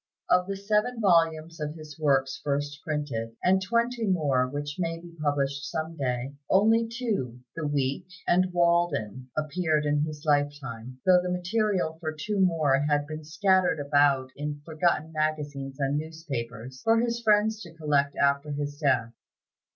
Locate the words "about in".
13.79-14.61